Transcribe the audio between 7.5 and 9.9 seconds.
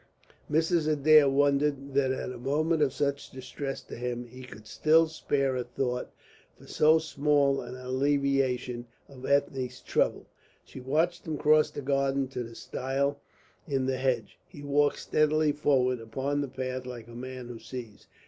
an alleviation of Ethne's